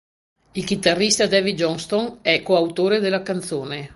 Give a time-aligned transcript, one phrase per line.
[0.53, 3.89] Il chitarrista Davey Johnstone è coautore della canzone.